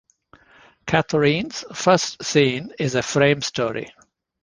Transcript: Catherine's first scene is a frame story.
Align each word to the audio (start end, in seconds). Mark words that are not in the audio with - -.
Catherine's 0.87 1.63
first 1.75 2.23
scene 2.23 2.71
is 2.79 2.95
a 2.95 3.03
frame 3.03 3.43
story. 3.43 3.93